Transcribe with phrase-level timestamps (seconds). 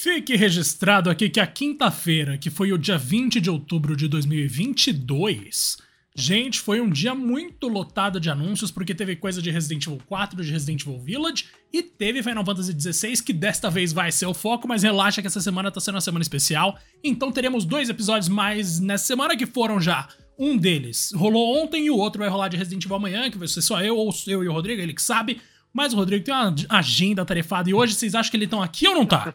[0.00, 5.76] Fique registrado aqui que a quinta-feira, que foi o dia 20 de outubro de 2022,
[6.14, 10.40] gente, foi um dia muito lotado de anúncios, porque teve coisa de Resident Evil 4,
[10.40, 14.34] de Resident Evil Village, e teve Final Fantasy XVI, que desta vez vai ser o
[14.34, 18.28] foco, mas relaxa que essa semana tá sendo uma semana especial, então teremos dois episódios
[18.28, 20.08] mais nessa semana que foram já.
[20.38, 23.48] Um deles rolou ontem e o outro vai rolar de Resident Evil amanhã, que vai
[23.48, 25.40] ser só eu, ou eu e o Rodrigo, ele que sabe.
[25.78, 28.88] Mas o Rodrigo tem uma agenda tarefada e hoje vocês acham que ele estão aqui
[28.88, 29.32] ou não tá?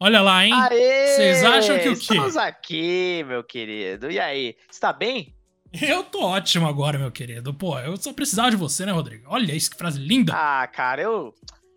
[0.00, 0.52] Olha lá, hein?
[0.52, 2.14] Vocês acham que o quê?
[2.14, 4.10] Estamos aqui, meu querido.
[4.10, 5.32] E aí, está bem?
[5.80, 7.54] Eu tô ótimo agora, meu querido.
[7.54, 9.26] Pô, eu só precisava de você, né, Rodrigo?
[9.28, 10.32] Olha isso, que frase linda.
[10.34, 11.32] Ah, cara, eu.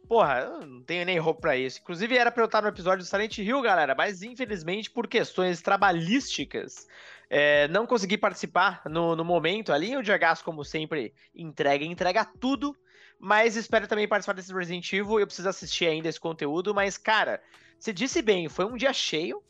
[0.07, 1.79] Porra, eu não tenho nem roupa pra isso.
[1.79, 5.61] Inclusive, era pra eu estar no episódio do Silent Hill, galera, mas infelizmente, por questões
[5.61, 6.87] trabalhísticas,
[7.29, 9.95] é, não consegui participar no, no momento ali.
[9.95, 12.75] O Diagas, como sempre, entrega, entrega tudo.
[13.19, 15.19] Mas espero também participar desse Resident Evil.
[15.19, 16.73] Eu preciso assistir ainda esse conteúdo.
[16.73, 17.41] Mas, cara,
[17.77, 19.43] você disse bem, foi um dia cheio.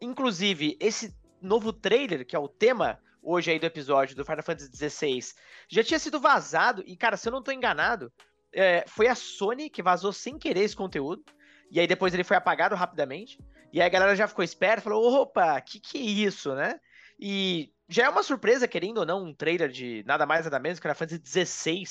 [0.00, 4.70] Inclusive, esse novo trailer, que é o tema hoje aí do episódio do Final Fantasy
[4.76, 5.20] XVI,
[5.68, 6.84] já tinha sido vazado.
[6.86, 8.12] E, cara, se eu não tô enganado,
[8.52, 11.24] é, foi a Sony que vazou sem querer esse conteúdo.
[11.70, 13.38] E aí depois ele foi apagado rapidamente.
[13.72, 16.78] E aí a galera já ficou esperta, falou: opa, que que é isso, né?
[17.18, 20.78] E já é uma surpresa, querendo ou não, um trailer de nada mais nada menos
[20.78, 21.84] que Final Fantasy XVI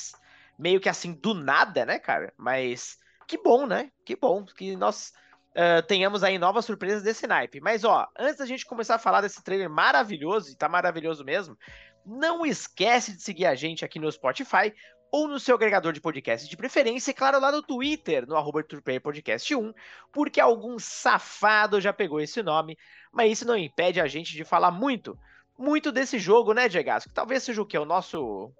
[0.58, 2.34] meio que assim, do nada, né, cara?
[2.38, 3.92] Mas que bom, né?
[4.06, 5.14] Que bom que nós
[5.52, 7.60] uh, tenhamos aí novas surpresas desse naipe.
[7.60, 11.58] Mas, ó, antes da gente começar a falar desse trailer maravilhoso, e tá maravilhoso mesmo,
[12.06, 14.74] não esquece de seguir a gente aqui no Spotify
[15.12, 18.64] ou no seu agregador de podcast de preferência, e claro, lá no Twitter, no arroba
[19.02, 19.74] Podcast 1,
[20.12, 22.78] porque algum safado já pegou esse nome,
[23.12, 25.18] mas isso não impede a gente de falar muito,
[25.58, 26.90] muito desse jogo, né, Diego?
[27.14, 27.78] Talvez seja o que?
[27.78, 28.52] O nosso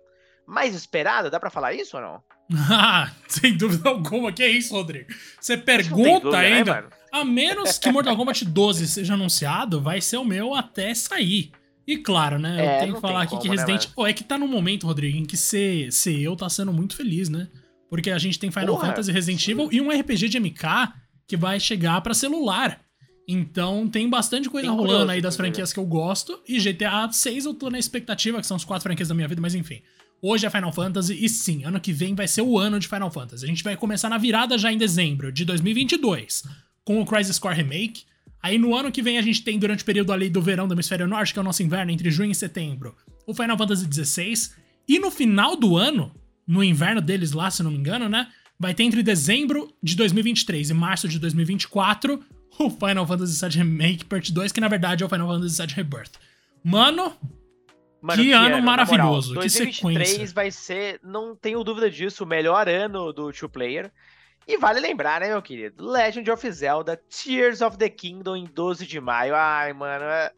[0.48, 1.30] mais esperada?
[1.30, 2.24] Dá para falar isso ou não?
[2.70, 4.32] Ah, sem dúvida alguma.
[4.32, 5.10] Que é isso, Rodrigo?
[5.40, 6.82] Você pergunta dúvida, né, ainda.
[6.82, 11.52] Né, a menos que Mortal Kombat 12 seja anunciado, vai ser o meu até sair.
[11.86, 12.66] E claro, né?
[12.66, 14.04] É, eu tenho que falar aqui como, que né, Resident Evil.
[14.04, 16.96] Né, é que tá no momento, Rodrigo, em que ser, ser eu tá sendo muito
[16.96, 17.48] feliz, né?
[17.90, 19.52] Porque a gente tem Final Porra, Fantasy Resident sim.
[19.52, 20.94] Evil e um RPG de MK
[21.26, 22.82] que vai chegar para celular.
[23.28, 26.42] Então tem bastante coisa tem rolando aí das franquias que eu gosto.
[26.48, 29.42] E GTA 6 eu tô na expectativa, que são as quatro franquias da minha vida,
[29.42, 29.82] mas enfim.
[30.22, 33.12] Hoje é Final Fantasy e sim, ano que vem vai ser o ano de Final
[33.12, 33.46] Fantasy.
[33.46, 36.44] A gente vai começar na virada já em dezembro de 2022
[36.84, 38.04] com o Crisis Core Remake.
[38.42, 40.74] Aí no ano que vem a gente tem durante o período ali do verão do
[40.74, 42.96] hemisfério norte, que é o nosso inverno, entre junho e setembro,
[43.28, 44.34] o Final Fantasy XVI.
[44.88, 46.12] E no final do ano,
[46.48, 48.28] no inverno deles lá, se não me engano, né?
[48.60, 52.24] Vai ter entre dezembro de 2023 e março de 2024
[52.58, 55.76] o Final Fantasy VII Remake Part 2, que na verdade é o Final Fantasy VII
[55.76, 56.14] Rebirth.
[56.64, 57.14] Mano,
[58.02, 60.36] Mano, que, que ano maravilhoso, moral, que 2023 sequência.
[60.36, 63.92] vai ser, não tenho dúvida disso, o melhor ano do two player.
[64.48, 65.86] E vale lembrar, né, meu querido?
[65.86, 69.36] Legend of Zelda Tears of the Kingdom em 12 de maio.
[69.36, 70.32] Ai, mano, é...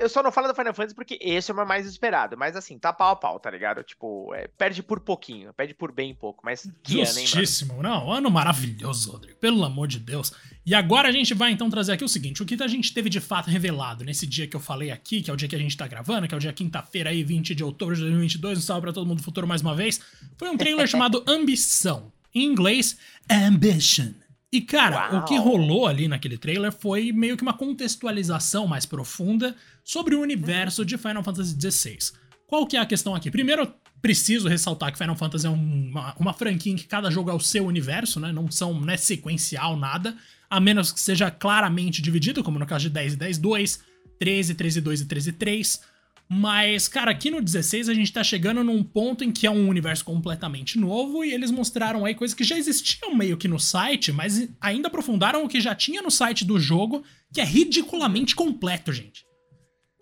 [0.00, 2.38] Eu só não falo do Final Fantasy porque esse é o mais esperado.
[2.38, 3.82] Mas assim, tá pau a pau, tá ligado?
[3.82, 6.40] Tipo, é, perde por pouquinho, perde por bem pouco.
[6.42, 7.74] Mas que Justíssimo.
[7.74, 8.06] ano, hein, mano?
[8.06, 9.38] Não, ano maravilhoso, Rodrigo.
[9.38, 10.32] Pelo amor de Deus.
[10.64, 13.10] E agora a gente vai então trazer aqui o seguinte: o que a gente teve
[13.10, 15.58] de fato revelado nesse dia que eu falei aqui, que é o dia que a
[15.58, 18.62] gente tá gravando, que é o dia quinta-feira aí, 20 de outubro de 2022, um
[18.62, 20.00] salve pra todo mundo do futuro mais uma vez.
[20.38, 22.10] Foi um trailer chamado Ambição.
[22.34, 22.96] Em inglês,
[23.30, 24.12] Ambition.
[24.52, 25.20] E, cara, Uau.
[25.20, 30.20] o que rolou ali naquele trailer foi meio que uma contextualização mais profunda sobre o
[30.20, 31.98] universo de Final Fantasy XVI.
[32.46, 33.30] Qual que é a questão aqui?
[33.30, 37.34] Primeiro, preciso ressaltar que Final Fantasy é uma, uma franquia em que cada jogo é
[37.34, 38.30] o seu universo, né?
[38.32, 40.14] Não são, não é sequencial, nada.
[40.48, 43.80] A menos que seja claramente dividido, como no caso de 10 e 10, 2,
[44.20, 45.80] 13, 13, 2 e 13, 3.
[46.28, 49.68] Mas, cara, aqui no 16 a gente tá chegando num ponto em que é um
[49.68, 54.10] universo completamente novo e eles mostraram aí coisas que já existiam meio que no site,
[54.10, 58.92] mas ainda aprofundaram o que já tinha no site do jogo, que é ridiculamente completo,
[58.92, 59.24] gente.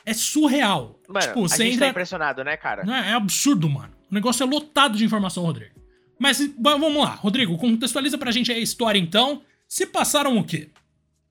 [0.07, 1.01] É surreal.
[1.09, 1.87] Mano, tipo, a você gente tá entra...
[1.87, 2.83] tá impressionado, né, cara?
[2.87, 3.93] É, é absurdo, mano.
[4.11, 5.75] O negócio é lotado de informação, Rodrigo.
[6.19, 9.43] Mas vamos lá, Rodrigo, contextualiza pra gente aí a história então.
[9.67, 10.71] Se passaram o quê?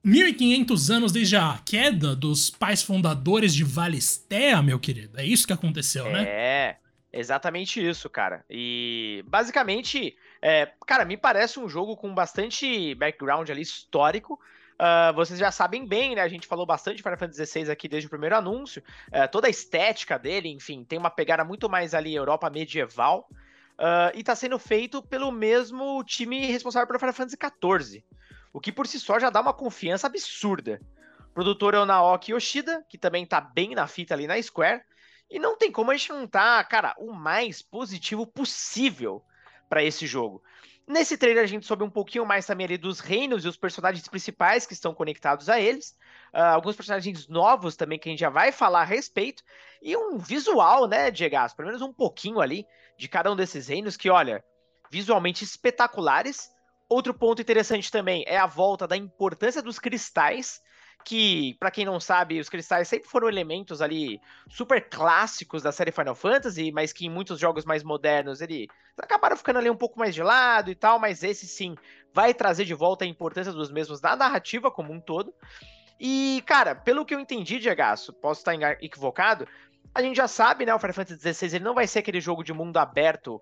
[0.04, 5.18] 1500 anos desde a queda dos pais fundadores de Valistea, meu querido.
[5.18, 6.24] É isso que aconteceu, né?
[6.24, 6.76] É,
[7.12, 8.44] exatamente isso, cara.
[8.50, 14.40] E basicamente, é, cara, me parece um jogo com bastante background ali histórico.
[14.72, 16.22] Uh, vocês já sabem bem, né?
[16.22, 18.82] A gente falou bastante de Final Fantasy XVI aqui desde o primeiro anúncio.
[19.08, 23.28] Uh, toda a estética dele, enfim, tem uma pegada muito mais ali Europa medieval.
[23.78, 28.04] Uh, e tá sendo feito pelo mesmo time responsável pelo Final Fantasy XIV
[28.52, 30.80] o que por si só já dá uma confiança absurda.
[31.20, 34.82] O produtor é o Naoki Yoshida, que também tá bem na fita ali na Square,
[35.30, 39.24] e não tem como a gente não tá, cara, o mais positivo possível
[39.68, 40.42] para esse jogo.
[40.86, 44.06] Nesse trailer a gente soube um pouquinho mais também ali dos reinos e os personagens
[44.08, 45.96] principais que estão conectados a eles.
[46.34, 49.42] Uh, alguns personagens novos também que a gente já vai falar a respeito.
[49.80, 51.36] E um visual, né, Diego?
[51.56, 52.66] Pelo menos um pouquinho ali
[52.98, 54.44] de cada um desses reinos que, olha,
[54.90, 56.50] visualmente espetaculares.
[56.92, 60.60] Outro ponto interessante também é a volta da importância dos cristais
[61.06, 65.90] que, para quem não sabe, os cristais sempre foram elementos ali super clássicos da série
[65.90, 68.68] Final Fantasy, mas que em muitos jogos mais modernos ele
[68.98, 71.76] acabaram ficando ali um pouco mais de lado e tal, mas esse sim
[72.12, 75.34] vai trazer de volta a importância dos mesmos na narrativa como um todo.
[75.98, 77.80] E, cara, pelo que eu entendi, Diego,
[78.20, 79.48] posso estar equivocado,
[79.94, 82.44] a gente já sabe, né, o Final Fantasy XVI ele não vai ser aquele jogo
[82.44, 83.40] de mundo aberto,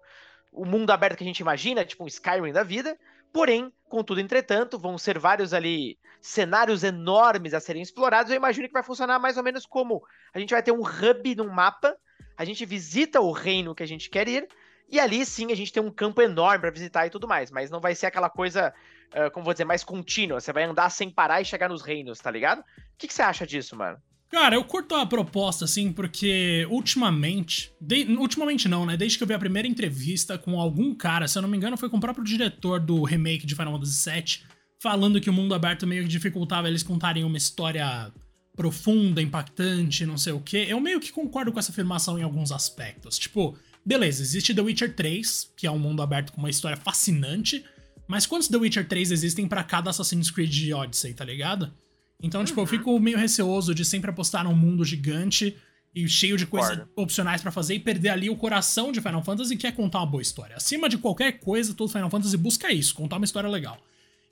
[0.52, 2.97] o mundo aberto que a gente imagina, tipo um Skyrim da vida,
[3.32, 8.31] Porém, contudo, entretanto, vão ser vários ali cenários enormes a serem explorados.
[8.31, 10.03] Eu imagino que vai funcionar mais ou menos como
[10.35, 11.97] a gente vai ter um hub num mapa,
[12.37, 14.49] a gente visita o reino que a gente quer ir,
[14.88, 17.50] e ali sim a gente tem um campo enorme para visitar e tudo mais.
[17.50, 18.75] Mas não vai ser aquela coisa,
[19.15, 20.41] uh, como vou dizer, mais contínua.
[20.41, 22.61] Você vai andar sem parar e chegar nos reinos, tá ligado?
[22.61, 22.65] O
[22.99, 24.03] que, que você acha disso, mano?
[24.31, 27.73] Cara, eu curto a proposta, assim, porque ultimamente.
[27.81, 28.97] De, ultimamente não, né?
[28.97, 31.77] Desde que eu vi a primeira entrevista com algum cara, se eu não me engano,
[31.77, 34.47] foi com o próprio diretor do remake de Final Fantasy VII,
[34.79, 38.12] falando que o mundo aberto meio que dificultava eles contarem uma história
[38.56, 40.65] profunda, impactante, não sei o quê.
[40.69, 43.19] Eu meio que concordo com essa afirmação em alguns aspectos.
[43.19, 47.65] Tipo, beleza, existe The Witcher 3, que é um mundo aberto com uma história fascinante,
[48.06, 51.73] mas quantos The Witcher 3 existem para cada Assassin's Creed Odyssey, tá ligado?
[52.22, 52.44] Então, uhum.
[52.44, 52.69] tipo, eu uhum.
[52.69, 55.56] fico meio receoso de sempre apostar num mundo gigante
[55.94, 59.56] e cheio de coisas opcionais para fazer e perder ali o coração de Final Fantasy,
[59.56, 60.56] que é contar uma boa história.
[60.56, 63.78] Acima de qualquer coisa, todo Final Fantasy busca isso, contar uma história legal.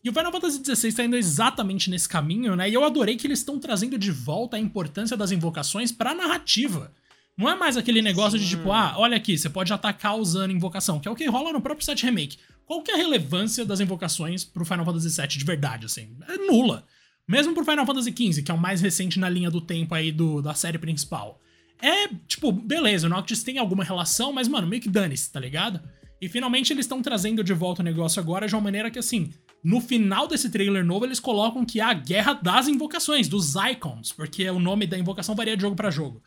[0.03, 2.71] E o Final Fantasy XVI tá indo exatamente nesse caminho, né?
[2.71, 6.93] E eu adorei que eles estão trazendo de volta a importância das invocações pra narrativa.
[7.37, 8.45] Não é mais aquele negócio Sim.
[8.45, 11.53] de tipo, ah, olha aqui, você pode atacar usando invocação, que é o que rola
[11.53, 12.39] no próprio set remake.
[12.65, 16.17] Qual que é a relevância das invocações pro Final Fantasy VII de verdade, assim?
[16.29, 16.85] É nula.
[17.29, 20.11] Mesmo pro Final Fantasy XV, que é o mais recente na linha do tempo aí
[20.11, 21.39] do, da série principal.
[21.81, 25.81] É, tipo, beleza, o Noctis tem alguma relação, mas, mano, meio que dane-se, tá ligado?
[26.21, 29.31] E finalmente eles estão trazendo de volta o negócio agora de uma maneira que, assim,
[29.63, 34.11] no final desse trailer novo, eles colocam que é a guerra das invocações, dos icons,
[34.11, 36.23] porque o nome da invocação varia de jogo para jogo.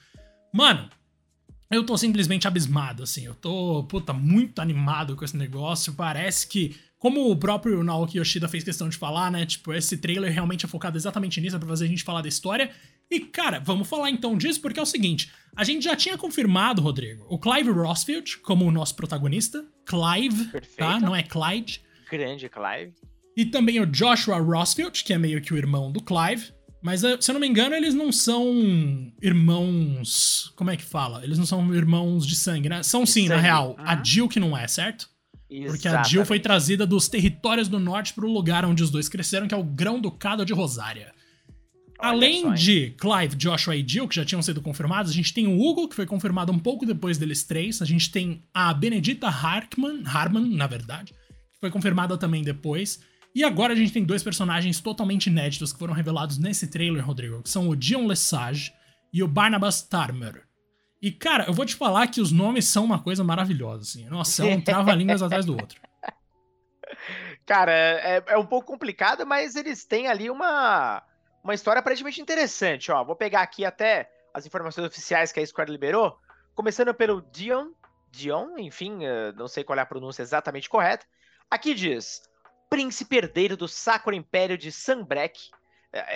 [0.53, 0.87] Mano,
[1.69, 3.25] eu tô simplesmente abismado, assim.
[3.25, 5.93] Eu tô, puta, muito animado com esse negócio.
[5.93, 9.43] Parece que como o próprio Naoki Yoshida fez questão de falar, né?
[9.43, 12.27] Tipo, esse trailer realmente é focado exatamente nisso, é pra fazer a gente falar da
[12.27, 12.69] história.
[13.09, 16.79] E, cara, vamos falar então disso, porque é o seguinte: a gente já tinha confirmado,
[16.79, 19.65] Rodrigo, o Clive Rossfield como o nosso protagonista.
[19.83, 20.51] Clive, tá?
[20.51, 20.77] Perfeito.
[20.77, 20.99] tá?
[20.99, 21.81] Não é Clyde.
[22.07, 22.93] Grande Clive.
[23.35, 26.53] E também o Joshua Rossfield, que é meio que o irmão do Clive.
[26.83, 30.53] Mas, eh, se eu não me engano, eles não são irmãos.
[30.55, 31.23] Como é que fala?
[31.23, 32.83] Eles não são irmãos de sangue, né?
[32.83, 33.71] São sim, na real.
[33.71, 33.85] Uhum.
[33.87, 35.09] A Jill que não é, certo?
[35.67, 39.09] Porque a Jill foi trazida dos territórios do norte para o lugar onde os dois
[39.09, 41.13] cresceram, que é o Grão-Ducado de Rosária.
[41.99, 45.33] Olha Além só, de Clive, Joshua e Jill, que já tinham sido confirmados, a gente
[45.33, 47.81] tem o Hugo, que foi confirmado um pouco depois deles três.
[47.81, 52.99] A gente tem a Benedita Hartman, Harman, na verdade, que foi confirmada também depois.
[53.35, 57.43] E agora a gente tem dois personagens totalmente inéditos que foram revelados nesse trailer, Rodrigo,
[57.43, 58.73] que são o Dion Lesage
[59.13, 60.41] e o Barnabas Tarmer.
[61.01, 64.05] E, cara, eu vou te falar que os nomes são uma coisa maravilhosa, assim.
[64.05, 65.81] Nossa, é um trava-línguas atrás do outro.
[67.45, 71.01] Cara, é, é um pouco complicado, mas eles têm ali uma,
[71.43, 73.03] uma história aparentemente interessante, ó.
[73.03, 76.17] Vou pegar aqui até as informações oficiais que a Square liberou.
[76.53, 77.71] Começando pelo Dion,
[78.11, 81.05] Dion, enfim, eh, não sei qual é a pronúncia exatamente correta.
[81.49, 82.21] Aqui diz:
[82.69, 85.49] Príncipe herdeiro do Sacro Império de Sunbreak,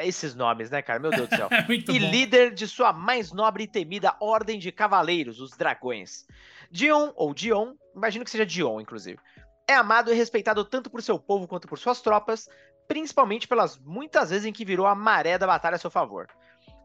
[0.03, 0.99] esses nomes, né, cara?
[0.99, 1.49] Meu Deus do céu.
[1.69, 2.09] e bom.
[2.09, 6.25] líder de sua mais nobre e temida Ordem de Cavaleiros, os Dragões.
[6.71, 9.19] Dion, ou Dion, imagino que seja Dion, inclusive,
[9.67, 12.47] é amado e respeitado tanto por seu povo quanto por suas tropas,
[12.87, 16.27] principalmente pelas muitas vezes em que virou a maré da batalha a seu favor.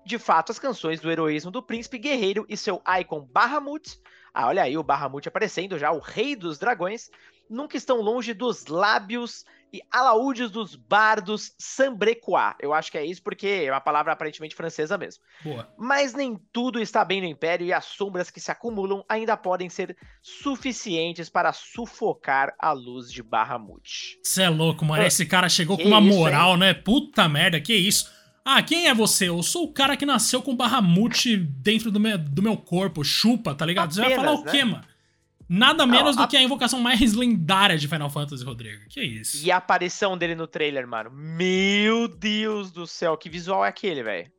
[0.04, 4.00] De fato, as canções do heroísmo do príncipe guerreiro e seu icon Bahamut,
[4.32, 7.11] ah, olha aí o Bahamut aparecendo já, o rei dos dragões,
[7.50, 12.54] nunca estão longe dos lábios e alaúdes dos bardos sambrecois.
[12.61, 15.23] Eu acho que é isso porque é uma palavra aparentemente francesa mesmo.
[15.42, 15.69] Boa.
[15.78, 19.69] Mas nem tudo está bem no Império e as sombras que se acumulam ainda podem
[19.69, 24.19] ser suficientes para sufocar a luz de Bahamut.
[24.23, 25.02] Você é louco, mano.
[25.02, 26.59] Esse cara chegou que com uma isso, moral, hein?
[26.59, 26.75] né?
[26.75, 28.11] Puta merda, que isso.
[28.45, 29.28] Ah, quem é você?
[29.28, 33.54] Eu sou o cara que nasceu com Bahamut dentro do meu, do meu corpo, chupa,
[33.54, 33.92] tá ligado?
[33.92, 34.64] Apenas, Você vai falar o quê, né?
[34.64, 34.89] mano?
[35.52, 36.26] Nada menos Não, a...
[36.26, 38.83] do que a invocação mais lendária de Final Fantasy, Rodrigo.
[38.88, 39.45] Que isso?
[39.45, 41.11] E a aparição dele no trailer, mano.
[41.11, 44.30] Meu Deus do céu, que visual é aquele, velho?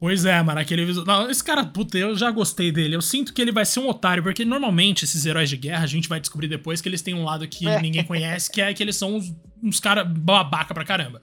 [0.00, 1.06] Pois é, mano, aquele visual.
[1.06, 2.96] Não, esse cara, puta, eu já gostei dele.
[2.96, 5.86] Eu sinto que ele vai ser um otário, porque normalmente esses heróis de guerra, a
[5.86, 7.80] gente vai descobrir depois que eles têm um lado que é.
[7.80, 11.22] ninguém conhece, que é que eles são uns, uns caras babaca pra caramba.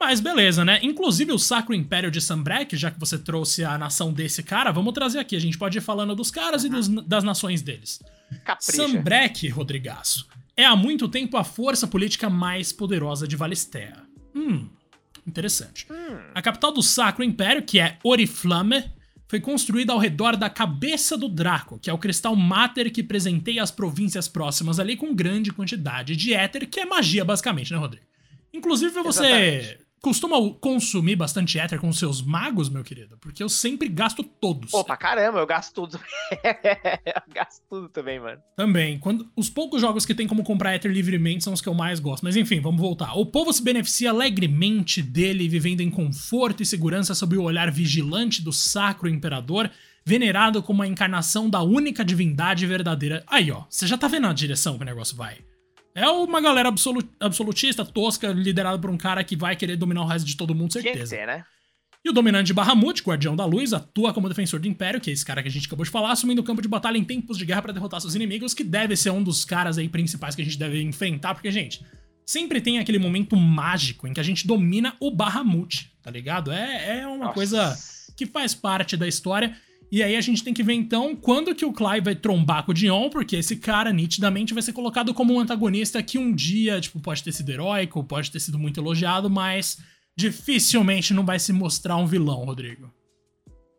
[0.00, 0.78] Mas beleza, né?
[0.82, 4.94] Inclusive o Sacro Império de Sambrek, já que você trouxe a nação desse cara, vamos
[4.94, 5.34] trazer aqui.
[5.34, 8.00] A gente pode ir falando dos caras e dos, das nações deles.
[8.44, 8.72] Capricha.
[8.72, 10.26] Sambrek, Rodrigaço,
[10.56, 13.96] é há muito tempo a força política mais poderosa de Valistea.
[14.34, 14.68] Hum,
[15.28, 15.86] Interessante.
[15.90, 16.16] Hum.
[16.34, 18.82] A capital do Sacro Império, que é Oriflamme,
[19.28, 23.62] foi construída ao redor da cabeça do Draco, que é o cristal Mater que presenteia
[23.62, 28.06] as províncias próximas ali com grande quantidade de éter, que é magia basicamente, né, Rodrigo?
[28.54, 33.18] Inclusive você Exatamente costuma consumir bastante éter com seus magos, meu querido?
[33.18, 34.70] Porque eu sempre gasto todos.
[34.84, 35.98] Pra caramba, eu gasto tudo.
[37.04, 38.40] eu gasto tudo também, mano.
[38.56, 38.98] Também.
[38.98, 42.00] Quando, os poucos jogos que tem como comprar éter livremente são os que eu mais
[42.00, 42.22] gosto.
[42.24, 43.14] Mas enfim, vamos voltar.
[43.14, 48.42] O povo se beneficia alegremente dele, vivendo em conforto e segurança sob o olhar vigilante
[48.42, 49.70] do Sacro Imperador,
[50.04, 53.24] venerado como a encarnação da única divindade verdadeira.
[53.26, 55.38] Aí, ó, você já tá vendo a direção que o negócio vai.
[55.98, 56.72] É uma galera
[57.20, 60.72] absolutista, tosca, liderada por um cara que vai querer dominar o resto de todo mundo,
[60.72, 61.06] certeza.
[61.06, 61.44] Ser, né?
[62.04, 65.12] E o dominante de Bahamut, Guardião da Luz, atua como defensor do Império, que é
[65.12, 67.36] esse cara que a gente acabou de falar, assumindo o campo de batalha em tempos
[67.36, 70.42] de guerra para derrotar seus inimigos, que deve ser um dos caras aí principais que
[70.42, 71.84] a gente deve enfrentar, porque, gente,
[72.24, 76.52] sempre tem aquele momento mágico em que a gente domina o Bahamut, tá ligado?
[76.52, 77.34] É, é uma Nossa.
[77.34, 77.76] coisa
[78.16, 79.56] que faz parte da história
[79.90, 82.72] e aí a gente tem que ver então quando que o Clive vai trombar com
[82.72, 86.80] o Dion, porque esse cara nitidamente vai ser colocado como um antagonista que um dia,
[86.80, 89.78] tipo, pode ter sido heróico, pode ter sido muito elogiado, mas
[90.14, 92.92] dificilmente não vai se mostrar um vilão, Rodrigo.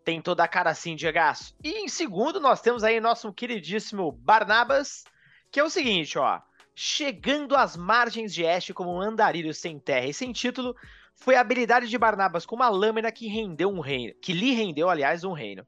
[0.03, 1.19] Tem toda a cara assim, Diego.
[1.63, 5.03] E em segundo, nós temos aí nosso queridíssimo Barnabas,
[5.51, 6.41] que é o seguinte, ó.
[6.73, 10.73] Chegando às margens de Este como um andarilho sem terra e sem título,
[11.13, 14.89] foi a habilidade de Barnabas com uma lâmina que rendeu um reino, que lhe rendeu,
[14.89, 15.67] aliás, um reino.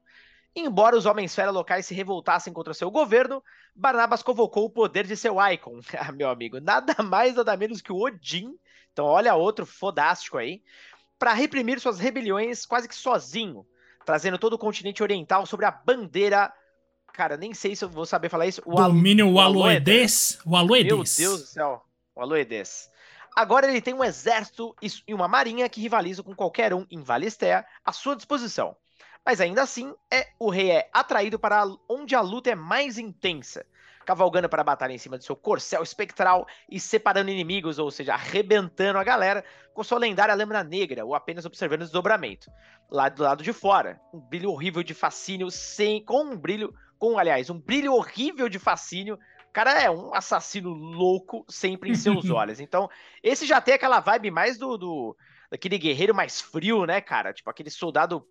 [0.54, 3.42] Embora os Homens-Fera locais se revoltassem contra seu governo,
[3.74, 7.92] Barnabas convocou o poder de seu Icon, ah, meu amigo, nada mais nada menos que
[7.92, 8.54] o Odin,
[8.92, 10.62] então olha outro fodástico aí,
[11.18, 13.64] para reprimir suas rebeliões quase que sozinho,
[14.04, 16.52] trazendo todo o continente oriental sobre a bandeira.
[17.14, 18.62] Cara, nem sei se eu vou saber falar isso.
[18.66, 20.38] O Domínio Aloedes.
[20.44, 21.18] O Aloedes.
[21.18, 21.84] Meu Deus do céu.
[22.14, 22.90] O Aloedes.
[23.36, 27.64] Agora ele tem um exército e uma marinha que rivalizam com qualquer um em Valistea
[27.84, 28.76] à sua disposição.
[29.24, 33.64] Mas ainda assim, é, o rei é atraído para onde a luta é mais intensa,
[34.04, 38.14] cavalgando para a batalha em cima de seu corcel espectral e separando inimigos, ou seja,
[38.14, 42.50] arrebentando a galera com sua lendária lâmina negra, ou apenas observando o desdobramento.
[42.90, 47.16] Lá do lado de fora, um brilho horrível de fascínio, sem, com um brilho, com,
[47.16, 49.18] aliás, um brilho horrível de fascínio
[49.52, 52.58] cara é um assassino louco sempre em seus olhos.
[52.58, 52.88] Então,
[53.22, 55.16] esse já tem aquela vibe mais do, do
[55.50, 57.32] daquele guerreiro mais frio, né, cara?
[57.32, 58.26] Tipo aquele soldado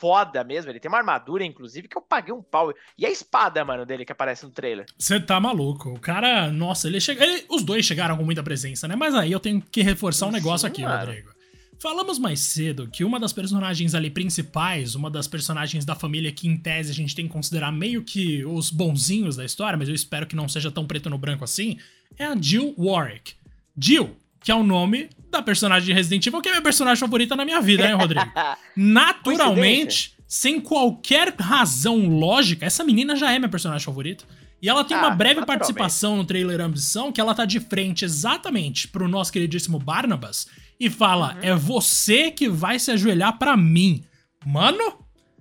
[0.00, 0.70] foda mesmo.
[0.70, 2.72] Ele tem uma armadura, inclusive, que eu paguei um pau.
[2.96, 4.86] E a espada, mano, dele que aparece no trailer.
[4.98, 5.90] Você tá maluco.
[5.90, 7.22] O cara, nossa, ele chega.
[7.22, 8.96] Ele, os dois chegaram com muita presença, né?
[8.96, 11.06] Mas aí eu tenho que reforçar um negócio Sim, aqui, mano.
[11.06, 11.30] Rodrigo.
[11.78, 16.46] Falamos mais cedo que uma das personagens ali principais, uma das personagens da família que
[16.46, 19.94] em tese a gente tem que considerar meio que os bonzinhos da história, mas eu
[19.94, 21.78] espero que não seja tão preto no branco assim,
[22.18, 23.32] é a Jill Warwick.
[23.78, 27.36] Jill, que é o nome da personagem de Resident Evil, que é minha personagem favorita
[27.36, 28.30] na minha vida, né, Rodrigo?
[28.76, 34.24] Naturalmente, sem qualquer razão lógica, essa menina já é minha personagem favorita.
[34.62, 38.04] E ela tem ah, uma breve participação no trailer Ambição, que ela tá de frente
[38.04, 40.46] exatamente pro nosso queridíssimo Barnabas
[40.78, 41.40] e fala: uhum.
[41.42, 44.04] É você que vai se ajoelhar para mim.
[44.44, 44.98] Mano,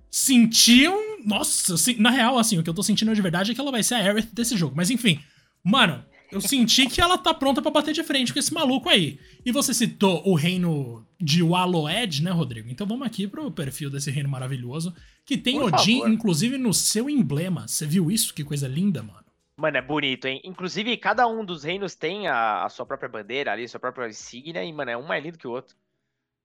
[0.10, 1.24] senti um.
[1.26, 3.84] Nossa, na real, assim, o que eu tô sentindo de verdade é que ela vai
[3.84, 4.74] ser a Aerith desse jogo.
[4.76, 5.20] Mas enfim,
[5.64, 9.20] mano, eu senti que ela tá pronta para bater de frente com esse maluco aí.
[9.46, 12.70] E você citou o reino de Waloed, né, Rodrigo?
[12.70, 14.94] Então vamos aqui pro perfil desse reino maravilhoso,
[15.26, 16.14] que tem Por Odin, favor.
[16.14, 17.68] inclusive, no seu emblema.
[17.68, 18.34] Você viu isso?
[18.34, 19.26] Que coisa linda, mano.
[19.58, 20.40] Mano, é bonito, hein?
[20.46, 24.64] Inclusive, cada um dos reinos tem a, a sua própria bandeira ali, sua própria insígnia,
[24.64, 25.76] e, mano, é um mais lindo que o outro.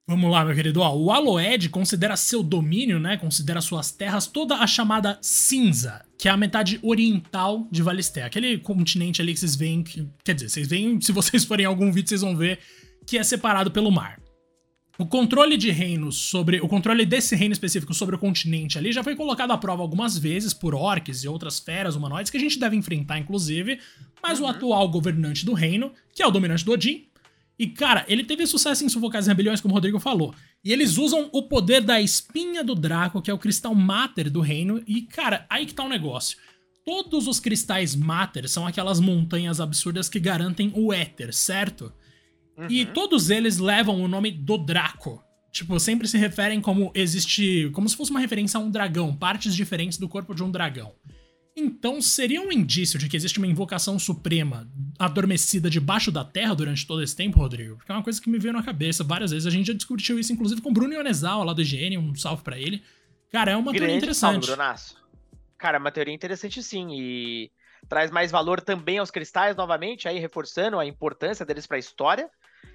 [0.06, 0.80] Vamos lá, meu querido.
[0.80, 3.16] Ó, o Aloed considera seu domínio, né?
[3.16, 8.26] Considera suas terras toda a chamada cinza, que é a metade oriental de Valistea.
[8.26, 9.82] Aquele continente ali que vocês veem.
[9.82, 12.58] Que, quer dizer, vocês veem, se vocês forem em algum vídeo, vocês vão ver
[13.06, 14.20] que é separado pelo mar.
[14.98, 16.60] O controle de reinos sobre.
[16.60, 20.18] O controle desse reino específico sobre o continente ali já foi colocado à prova algumas
[20.18, 23.80] vezes por orcs e outras feras humanoides que a gente deve enfrentar, inclusive.
[24.22, 24.44] Mas uhum.
[24.44, 27.06] o atual governante do reino, que é o dominante do Odin,
[27.58, 30.34] e, cara, ele teve sucesso em sufocar as rebeliões, como o Rodrigo falou.
[30.64, 34.40] E eles usam o poder da espinha do Draco, que é o cristal Mater do
[34.40, 34.82] reino.
[34.86, 36.38] E, cara, aí que tá o negócio.
[36.84, 41.92] Todos os cristais Mater são aquelas montanhas absurdas que garantem o éter, certo?
[42.56, 42.66] Uhum.
[42.68, 47.70] E todos eles levam o nome do Draco, Tipo, sempre se referem como existe.
[47.72, 50.92] Como se fosse uma referência a um dragão, partes diferentes do corpo de um dragão.
[51.56, 54.68] Então, seria um indício de que existe uma invocação suprema
[54.98, 57.76] adormecida debaixo da terra durante todo esse tempo, Rodrigo?
[57.76, 59.46] Porque é uma coisa que me veio na cabeça várias vezes.
[59.46, 62.42] A gente já discutiu isso, inclusive, com o Bruno Ionesal, lá do IGN, um salve
[62.42, 62.82] para ele.
[63.30, 64.46] Cara, é uma Grande teoria interessante.
[64.46, 65.04] Salve.
[65.56, 67.52] Cara, é uma teoria interessante sim, e
[67.88, 72.28] traz mais valor também aos cristais, novamente, aí reforçando a importância deles para a história.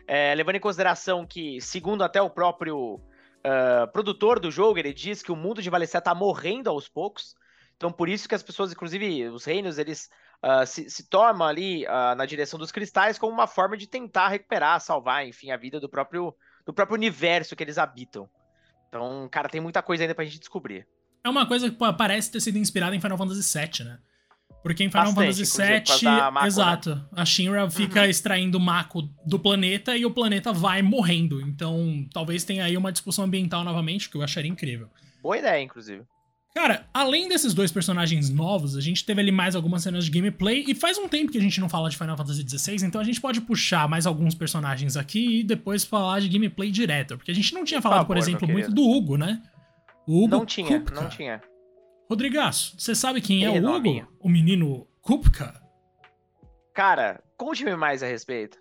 [0.07, 5.21] É, levando em consideração que, segundo até o próprio uh, produtor do jogo, ele diz
[5.21, 7.35] que o mundo de Valecé está morrendo aos poucos.
[7.79, 10.09] Então, por isso que as pessoas, inclusive os reinos, eles
[10.43, 14.27] uh, se, se tomam ali uh, na direção dos cristais como uma forma de tentar
[14.27, 18.29] recuperar, salvar, enfim, a vida do próprio, do próprio universo que eles habitam.
[18.89, 20.85] Então, cara, tem muita coisa ainda pra gente descobrir.
[21.23, 23.99] É uma coisa que pô, parece ter sido inspirada em Final Fantasy VII, né?
[24.61, 26.47] Porque em Final Bastante, Fantasy VII, Mako, né?
[26.47, 27.05] exato, né?
[27.15, 28.07] a Shinra fica uhum.
[28.07, 31.39] extraindo o Mako do planeta e o planeta vai morrendo.
[31.39, 34.89] Então, talvez tenha aí uma discussão ambiental novamente, que eu acharia incrível.
[35.21, 36.03] Boa ideia, inclusive.
[36.53, 40.65] Cara, além desses dois personagens novos, a gente teve ali mais algumas cenas de gameplay,
[40.67, 43.03] e faz um tempo que a gente não fala de Final Fantasy XVI, então a
[43.03, 47.17] gente pode puxar mais alguns personagens aqui e depois falar de gameplay direto.
[47.17, 49.41] Porque a gente não tinha por falado, favor, por exemplo, muito do Hugo, né?
[50.07, 51.01] O Hugo não tinha, Kupka.
[51.01, 51.41] não tinha.
[52.09, 54.07] Rodrigaço, você sabe quem é o Hugo?
[54.19, 55.61] O menino Kupka?
[56.73, 58.57] Cara, conte-me mais a respeito.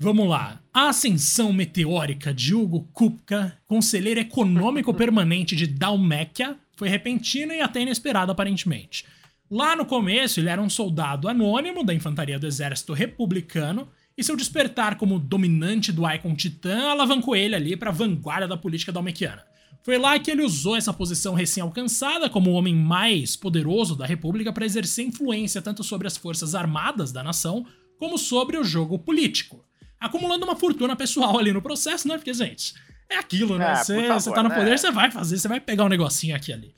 [0.00, 0.60] Vamos lá.
[0.72, 7.82] A ascensão meteórica de Hugo Kupka, conselheiro econômico permanente de Dalmekia, foi repentina e até
[7.82, 9.04] inesperada aparentemente.
[9.50, 14.36] Lá no começo, ele era um soldado anônimo da infantaria do exército republicano, e seu
[14.36, 19.44] despertar como dominante do Icon Titã alavancou ele ali para a vanguarda da política dalmequiana.
[19.82, 24.52] Foi lá que ele usou essa posição recém-alcançada como o homem mais poderoso da República
[24.52, 27.66] para exercer influência tanto sobre as forças armadas da nação
[27.98, 29.64] como sobre o jogo político,
[29.98, 32.16] acumulando uma fortuna pessoal ali no processo, né?
[32.16, 32.74] Porque, gente,
[33.10, 33.74] é aquilo, né?
[33.76, 34.92] Você ah, tá no poder, você né?
[34.92, 36.74] vai fazer, você vai pegar um negocinho aqui ali.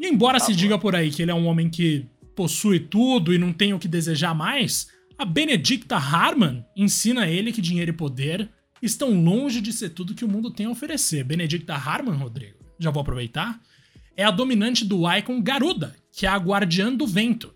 [0.00, 3.38] E embora se diga por aí que ele é um homem que possui tudo e
[3.38, 8.48] não tem o que desejar mais, a Benedicta Harman ensina ele que dinheiro e poder
[8.80, 11.24] estão longe de ser tudo que o mundo tem a oferecer.
[11.24, 13.60] Benedicta Harman, Rodrigo, já vou aproveitar,
[14.16, 17.52] é a dominante do Icon Garuda, que é a guardiã do vento.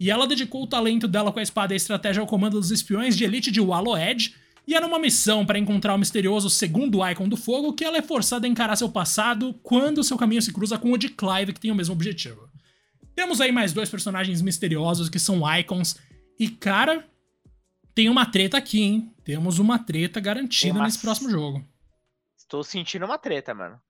[0.00, 2.72] E ela dedicou o talento dela com a espada e a estratégia ao comando dos
[2.72, 4.34] espiões de elite de Wallowed,
[4.66, 8.02] e era uma missão para encontrar o misterioso segundo Icon do Fogo que ela é
[8.02, 11.60] forçada a encarar seu passado quando seu caminho se cruza com o de Clive, que
[11.60, 12.48] tem o mesmo objetivo.
[13.14, 15.96] Temos aí mais dois personagens misteriosos que são Icons,
[16.38, 17.06] e cara,
[17.94, 19.14] tem uma treta aqui, hein?
[19.22, 20.84] Temos uma treta garantida uma...
[20.84, 21.64] nesse próximo jogo.
[22.36, 23.80] Estou sentindo uma treta, mano.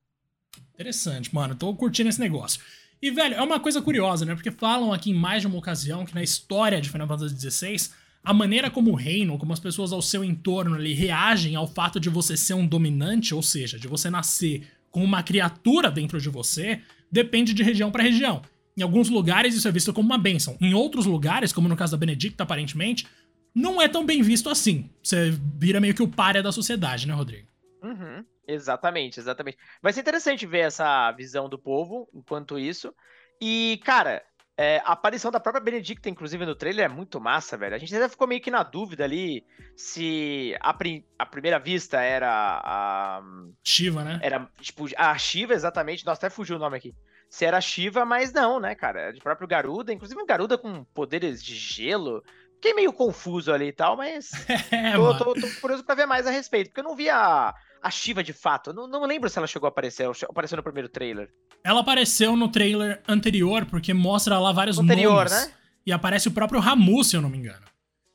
[0.75, 1.55] Interessante, mano.
[1.55, 2.61] Tô curtindo esse negócio.
[3.01, 4.35] E, velho, é uma coisa curiosa, né?
[4.35, 7.91] Porque falam aqui em mais de uma ocasião que na história de Final Fantasy XVI
[8.25, 12.01] a maneira como o reino, como as pessoas ao seu entorno ali reagem ao fato
[12.01, 16.31] de você ser um dominante, ou seja, de você nascer com uma criatura dentro de
[16.31, 18.43] você, depende de região para região.
[18.77, 20.57] Em alguns lugares isso é visto como uma bênção.
[20.61, 23.07] Em outros lugares, como no caso da Benedicta, aparentemente,
[23.55, 24.91] não é tão bem visto assim.
[25.03, 27.47] Você vira meio que o párea da sociedade, né, Rodrigo?
[27.83, 29.59] Uhum, exatamente, exatamente.
[29.83, 32.93] Vai ser interessante ver essa visão do povo enquanto isso.
[33.41, 34.23] E, cara,
[34.57, 37.75] é, a aparição da própria Benedicta, inclusive, no trailer é muito massa, velho.
[37.75, 39.45] A gente até ficou meio que na dúvida ali
[39.77, 40.77] se a,
[41.19, 43.23] a primeira vista era a.
[43.65, 44.21] Shiva, né?
[44.23, 46.07] Era, tipo, a Shiva, exatamente.
[46.07, 46.95] Nossa, até fugiu o nome aqui.
[47.29, 49.09] Se era Shiva, mas não, né, cara?
[49.09, 52.23] É de próprio Garuda, inclusive um Garuda com poderes de gelo.
[52.55, 54.31] Fiquei meio confuso ali e tal, mas.
[54.71, 57.53] É, tô, tô, tô, curioso pra ver mais a respeito, porque eu não vi a,
[57.85, 58.73] a Shiva de fato.
[58.73, 61.29] Não, não lembro se ela chegou a aparecer, apareceu no primeiro trailer.
[61.63, 65.33] Ela apareceu no trailer anterior, porque mostra lá vários anterior, nomes.
[65.33, 65.53] Né?
[65.87, 67.67] E aparece o próprio Ramu, se eu não me engano.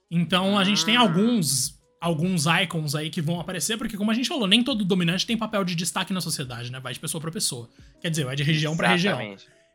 [0.09, 1.01] Então a gente tem ah.
[1.01, 5.27] alguns alguns icons aí que vão aparecer, porque como a gente falou, nem todo dominante
[5.27, 6.79] tem papel de destaque na sociedade, né?
[6.79, 7.69] Vai de pessoa para pessoa.
[8.01, 9.19] Quer dizer, vai de região para região.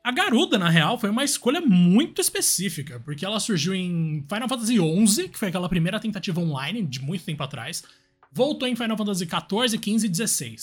[0.02, 4.76] A Garuda, na real, foi uma escolha muito específica, porque ela surgiu em Final Fantasy
[4.76, 7.84] XI, que foi aquela primeira tentativa online de muito tempo atrás.
[8.34, 10.56] Voltou em Final Fantasy XIV, XV e XVI.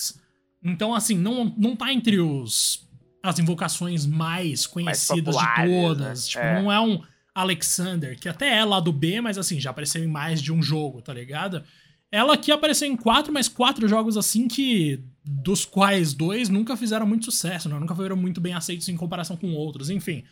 [0.64, 2.88] Então, assim, não, não tá entre os
[3.24, 6.26] as invocações mais conhecidas mais de todas.
[6.26, 6.32] Né?
[6.32, 6.62] Tipo, é.
[6.62, 7.02] não é um
[7.34, 10.62] Alexander, que até é lá do B, mas assim, já apareceu em mais de um
[10.62, 11.64] jogo, tá ligado?
[12.12, 15.00] Ela aqui apareceu em quatro, mas quatro jogos assim que.
[15.24, 17.80] Dos quais dois nunca fizeram muito sucesso, né?
[17.80, 19.90] Nunca foram muito bem aceitos em comparação com outros.
[19.90, 20.24] Enfim.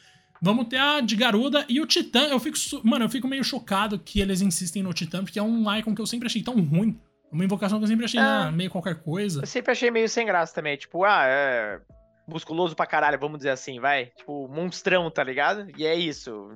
[0.41, 2.21] Vamos ter a de Garuda e o Titã.
[2.23, 2.58] Eu fico.
[2.84, 6.02] Mano, eu fico meio chocado que eles insistem no Titã, porque é um icon que
[6.02, 6.99] eu sempre achei tão ruim.
[7.32, 8.52] Uma invocação que eu sempre achei é.
[8.52, 9.42] meio qualquer coisa.
[9.42, 10.78] Eu sempre achei meio sem graça também.
[10.78, 11.80] Tipo, ah, é
[12.28, 14.08] musculoso pra caralho, vamos dizer assim, vai.
[14.18, 15.68] Tipo, monstrão, tá ligado?
[15.78, 16.50] E é isso.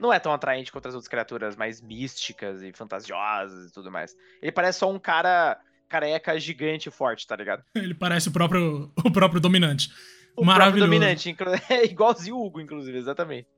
[0.00, 4.14] Não é tão atraente quanto as outras criaturas mais místicas e fantasiosas e tudo mais.
[4.42, 5.58] Ele parece só um cara
[5.88, 7.64] careca gigante forte, tá ligado?
[7.74, 9.90] Ele parece o próprio, o próprio dominante.
[10.36, 10.88] O Maravilhoso.
[10.88, 11.36] próprio dominante,
[11.72, 13.48] é igualzinho o Hugo, inclusive, exatamente.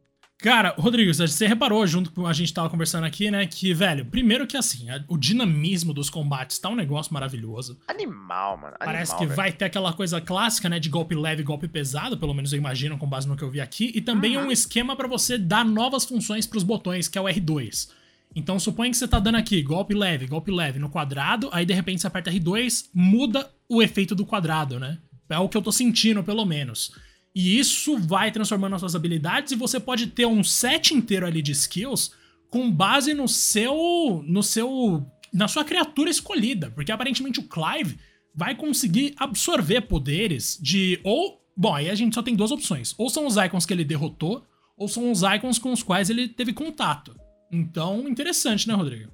[0.43, 4.47] Cara, Rodrigo, você reparou, junto com a gente tava conversando aqui, né, que, velho, primeiro
[4.47, 7.79] que assim, o dinamismo dos combates tá um negócio maravilhoso.
[7.87, 8.77] Animal, mano.
[8.81, 9.37] Animal, Parece que velho.
[9.37, 12.59] vai ter aquela coisa clássica, né, de golpe leve e golpe pesado, pelo menos eu
[12.59, 14.47] imagino com base no que eu vi aqui, e também uhum.
[14.47, 17.91] um esquema para você dar novas funções para os botões, que é o R2.
[18.35, 21.75] Então suponha que você tá dando aqui golpe leve, golpe leve no quadrado, aí de
[21.75, 24.99] repente você aperta R2, muda o efeito do quadrado, né?
[25.29, 26.93] É o que eu tô sentindo, pelo menos.
[27.35, 31.41] E isso vai transformando as suas habilidades e você pode ter um set inteiro ali
[31.41, 32.13] de skills
[32.51, 37.99] com base no seu no seu na sua criatura escolhida, porque aparentemente o Clive
[38.35, 43.09] vai conseguir absorver poderes de ou bom, aí a gente só tem duas opções, ou
[43.11, 46.53] são os icons que ele derrotou, ou são os icons com os quais ele teve
[46.53, 47.15] contato.
[47.53, 49.13] Então, interessante, né, Rodrigo?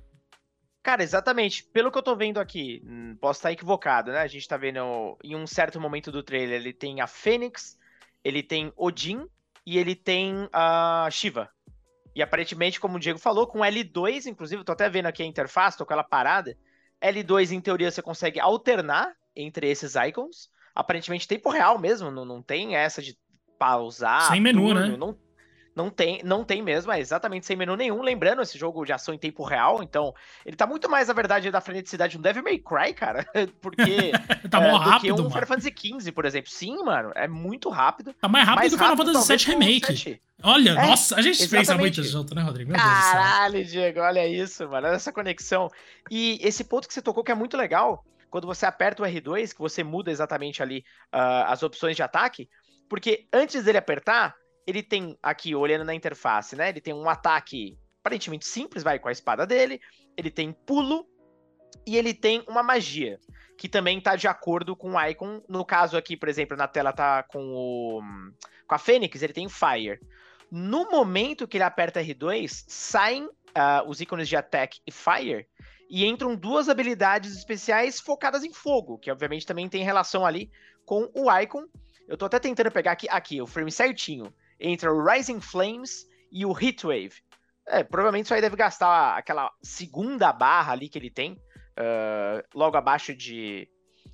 [0.82, 1.64] Cara, exatamente.
[1.64, 4.20] Pelo que eu tô vendo aqui, hum, posso estar equivocado, né?
[4.20, 7.76] A gente tá vendo em um certo momento do trailer, ele tem a Fênix,
[8.24, 9.26] ele tem Odin
[9.66, 11.50] e ele tem a Shiva.
[12.14, 15.76] E aparentemente, como o Diego falou, com L2, inclusive, tô até vendo aqui a interface,
[15.76, 16.56] tô com ela parada.
[17.02, 20.48] L2, em teoria, você consegue alternar entre esses icons.
[20.74, 23.18] Aparentemente, tempo real mesmo, não, não tem essa de
[23.58, 24.30] pausar.
[24.30, 24.96] Sem menu, turno, né?
[24.96, 25.18] Não,
[25.76, 28.00] não tem, não tem mesmo, é exatamente sem menu nenhum.
[28.00, 31.50] Lembrando, esse jogo de ação em tempo real, então ele tá muito mais, na verdade,
[31.50, 33.26] da freneticidade do Devil May Cry, cara.
[33.60, 33.84] Porque.
[34.50, 35.14] tá é, rápido.
[35.14, 36.50] que um Final Fantasy XV, por exemplo.
[36.50, 38.14] Sim, mano, é muito rápido.
[38.14, 40.20] Tá mais rápido mais do que o Final Fantasy VII Remake.
[40.42, 41.66] Olha, é, nossa, a gente exatamente.
[41.66, 42.70] fez muito junto, né, Rodrigo?
[42.70, 44.86] Meu Caralho, Diego, olha isso, mano.
[44.86, 45.70] Olha essa conexão.
[46.10, 49.52] E esse ponto que você tocou que é muito legal, quando você aperta o R2,
[49.52, 50.84] que você muda exatamente ali
[51.14, 52.48] uh, as opções de ataque,
[52.88, 54.34] porque antes dele apertar
[54.66, 56.70] ele tem aqui, olhando na interface, né?
[56.70, 59.80] Ele tem um ataque aparentemente simples, vai com a espada dele.
[60.16, 61.06] Ele tem pulo
[61.86, 63.20] e ele tem uma magia,
[63.56, 65.42] que também tá de acordo com o icon.
[65.48, 68.02] No caso aqui, por exemplo, na tela tá com o
[68.66, 70.00] com a Fênix, ele tem Fire.
[70.50, 75.46] No momento que ele aperta R2, saem uh, os ícones de Attack e Fire
[75.88, 80.50] e entram duas habilidades especiais focadas em fogo, que obviamente também tem relação ali
[80.84, 81.64] com o icon.
[82.08, 86.44] Eu tô até tentando pegar aqui, aqui o frame certinho entre o Rising Flames e
[86.44, 87.14] o Heatwave.
[87.68, 92.76] É, provavelmente isso aí deve gastar aquela segunda barra ali que ele tem, uh, logo
[92.76, 93.68] abaixo de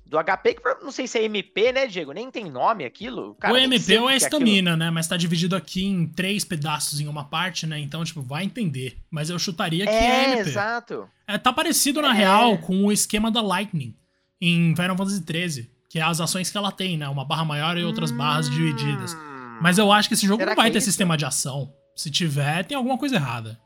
[0.05, 2.11] do HP, que não sei se é MP, né, Diego?
[2.11, 3.35] Nem tem nome aquilo.
[3.35, 4.91] Cara, o MP ou é estamina, é né?
[4.91, 7.79] Mas tá dividido aqui em três pedaços em uma parte, né?
[7.79, 8.97] Então, tipo, vai entender.
[9.09, 10.49] Mas eu chutaria que é, é MP.
[10.49, 11.09] exato.
[11.27, 12.17] É, tá parecido, na é.
[12.17, 13.95] real, com o esquema da Lightning
[14.39, 17.07] em Final Fantasy XIII, que é as ações que ela tem, né?
[17.09, 18.17] Uma barra maior e outras hum...
[18.17, 19.17] barras divididas.
[19.63, 21.73] Mas eu acho que esse jogo Será não vai ter é sistema de ação.
[21.95, 23.57] Se tiver, tem alguma coisa errada.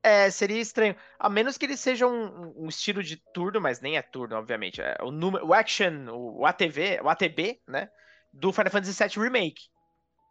[0.00, 0.94] É, seria estranho.
[1.18, 4.80] A menos que ele seja um, um estilo de turno, mas nem é turno, obviamente.
[4.80, 7.88] É o, número, o action, o ATV, o ATB, né?
[8.32, 9.62] Do Final Fantasy VII Remake.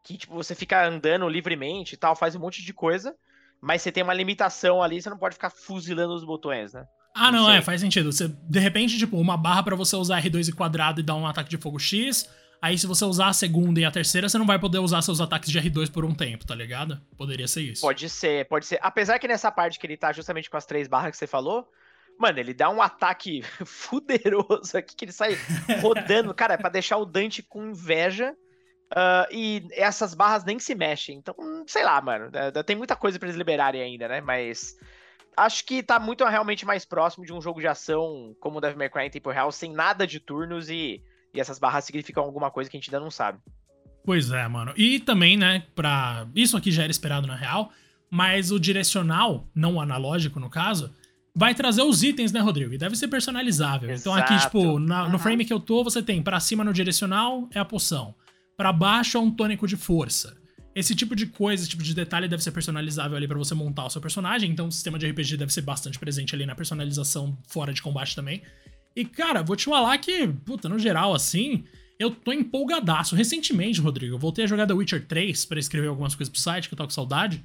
[0.05, 3.13] Que, tipo, você fica andando livremente e tal, faz um monte de coisa,
[3.59, 6.85] mas você tem uma limitação ali, você não pode ficar fuzilando os botões, né?
[7.13, 8.09] Ah, não, não é, faz sentido.
[8.09, 11.27] Você, de repente, tipo, uma barra para você usar R2 e quadrado e dar um
[11.27, 12.29] ataque de fogo X,
[12.61, 15.19] Aí, se você usar a segunda e a terceira, você não vai poder usar seus
[15.19, 17.01] ataques de R2 por um tempo, tá ligado?
[17.17, 17.81] Poderia ser isso.
[17.81, 18.77] Pode ser, pode ser.
[18.83, 21.67] Apesar que nessa parte que ele tá justamente com as três barras que você falou,
[22.19, 25.35] mano, ele dá um ataque fuderoso aqui, que ele sai
[25.81, 26.35] rodando.
[26.35, 28.35] Cara, é pra deixar o Dante com inveja.
[28.91, 31.17] Uh, e essas barras nem se mexem.
[31.17, 32.29] Então, sei lá, mano.
[32.31, 34.21] É, tem muita coisa para eles liberarem ainda, né?
[34.21, 34.77] Mas
[35.35, 38.77] acho que tá muito realmente mais próximo de um jogo de ação como o Devil
[38.77, 41.01] May Cry em tempo real, sem nada de turnos e
[41.33, 43.39] e essas barras significam alguma coisa que a gente ainda não sabe.
[44.03, 44.73] Pois é, mano.
[44.75, 46.27] E também, né, pra.
[46.35, 47.71] Isso aqui já era esperado na real,
[48.09, 50.93] mas o direcional, não o analógico no caso,
[51.35, 52.73] vai trazer os itens, né, Rodrigo?
[52.73, 53.89] E deve ser personalizável.
[53.89, 54.01] Exato.
[54.01, 57.47] Então aqui, tipo, na, no frame que eu tô, você tem para cima no direcional
[57.53, 58.15] é a poção,
[58.57, 60.37] para baixo é um tônico de força.
[60.73, 63.85] Esse tipo de coisa, esse tipo de detalhe deve ser personalizável ali para você montar
[63.85, 67.37] o seu personagem, então o sistema de RPG deve ser bastante presente ali na personalização
[67.49, 68.41] fora de combate também.
[68.95, 71.63] E, cara, vou te falar que, puta, no geral, assim,
[71.97, 73.15] eu tô empolgadaço.
[73.15, 76.67] Recentemente, Rodrigo, eu voltei a jogar The Witcher 3 para escrever algumas coisas pro site,
[76.67, 77.43] que eu tô com saudade.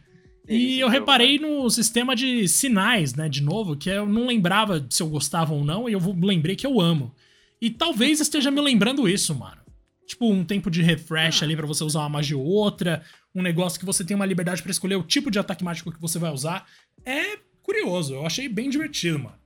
[0.48, 5.02] E eu reparei no sistema de sinais, né, de novo, que eu não lembrava se
[5.02, 7.12] eu gostava ou não, e eu lembrei que eu amo.
[7.60, 9.60] E talvez esteja me lembrando isso, mano.
[10.06, 13.02] Tipo, um tempo de refresh ali para você usar uma magia ou outra,
[13.34, 16.00] um negócio que você tem uma liberdade para escolher o tipo de ataque mágico que
[16.00, 16.64] você vai usar.
[17.04, 19.45] É curioso, eu achei bem divertido, mano.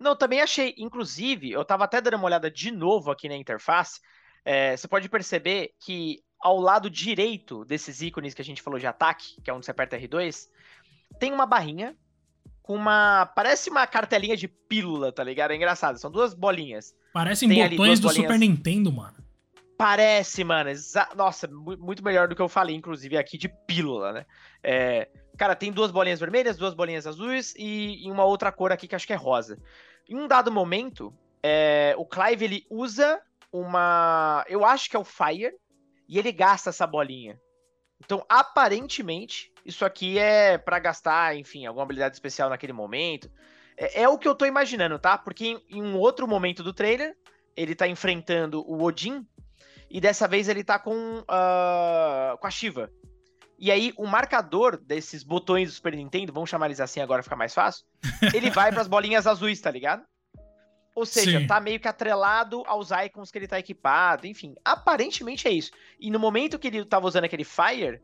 [0.00, 0.74] Não, também achei.
[0.78, 4.00] Inclusive, eu tava até dando uma olhada de novo aqui na interface.
[4.44, 8.86] É, você pode perceber que ao lado direito desses ícones que a gente falou de
[8.86, 10.48] ataque, que é onde você aperta R2,
[11.18, 11.94] tem uma barrinha
[12.62, 13.26] com uma.
[13.26, 15.50] Parece uma cartelinha de pílula, tá ligado?
[15.50, 15.98] É engraçado.
[15.98, 16.94] São duas bolinhas.
[17.12, 18.26] Parecem Tem botões do bolinhas...
[18.26, 19.20] Super Nintendo, mano.
[19.76, 20.70] Parece, mano.
[21.16, 24.26] Nossa, muito melhor do que eu falei, inclusive, aqui de pílula, né?
[24.62, 25.08] É...
[25.36, 28.94] Cara, tem duas bolinhas vermelhas, duas bolinhas azuis e, e uma outra cor aqui que
[28.94, 29.58] acho que é rosa.
[30.10, 31.94] Em um dado momento, é...
[31.96, 34.44] o Clive ele usa uma.
[34.48, 35.54] Eu acho que é o Fire,
[36.08, 37.40] e ele gasta essa bolinha.
[38.04, 43.30] Então, aparentemente, isso aqui é para gastar, enfim, alguma habilidade especial naquele momento.
[43.76, 45.16] É, é, o que eu tô imaginando, tá?
[45.16, 47.16] Porque em, em, um outro momento do trailer,
[47.56, 49.24] ele tá enfrentando o Odin,
[49.88, 52.90] e dessa vez ele tá com, uh, com a Shiva.
[53.60, 57.36] E aí, o marcador desses botões do Super Nintendo, vamos chamar eles assim agora, fica
[57.36, 57.84] mais fácil,
[58.32, 60.02] ele vai para as bolinhas azuis, tá ligado?
[60.96, 61.46] Ou seja, Sim.
[61.46, 64.54] tá meio que atrelado aos icons que ele tá equipado, enfim.
[64.64, 65.70] Aparentemente é isso.
[66.00, 68.00] E no momento que ele tava usando aquele Fire,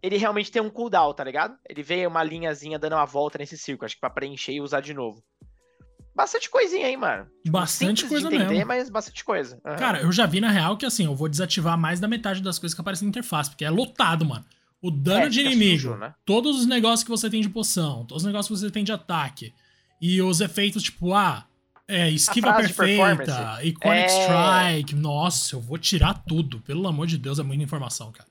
[0.00, 1.56] ele realmente tem um cooldown, tá ligado?
[1.68, 4.80] Ele veio uma linhazinha dando uma volta nesse círculo, acho que pra preencher e usar
[4.80, 5.22] de novo.
[6.14, 7.26] Bastante coisinha aí, mano.
[7.48, 8.68] Bastante coisa de entender, mesmo.
[8.68, 9.60] mas bastante coisa.
[9.64, 9.76] Uhum.
[9.76, 12.58] Cara, eu já vi na real que assim, eu vou desativar mais da metade das
[12.58, 14.44] coisas que aparecem na interface, porque é lotado, mano.
[14.82, 16.12] O dano é, de inimigo, sujo, né?
[16.26, 18.90] todos os negócios que você tem de poção, todos os negócios que você tem de
[18.90, 19.54] ataque,
[20.00, 21.46] e os efeitos, tipo, ah,
[21.86, 24.06] é, esquiva perfeita, Iconic é...
[24.06, 24.94] Strike.
[24.94, 26.60] Nossa, eu vou tirar tudo.
[26.60, 28.28] Pelo amor de Deus, é muita informação, cara.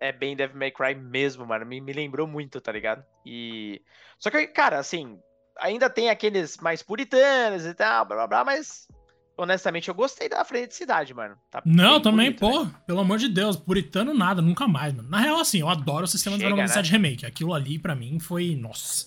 [0.00, 1.64] É bem Devil May Cry mesmo, mano.
[1.64, 3.04] Me, me lembrou muito, tá ligado?
[3.24, 3.80] E.
[4.18, 5.18] Só que, cara, assim,
[5.58, 8.88] ainda tem aqueles mais puritanos e tal, blá blá blá, mas.
[9.40, 11.34] Honestamente, eu gostei da freneticidade, mano.
[11.50, 12.74] Tá Não, também, bonito, pô, né?
[12.86, 15.08] pelo amor de Deus, puritano nada, nunca mais, mano.
[15.08, 16.98] Na real, assim, eu adoro o sistema Chega, de 97 né?
[16.98, 17.24] Remake.
[17.24, 18.54] Aquilo ali, para mim, foi.
[18.54, 19.06] Nossa.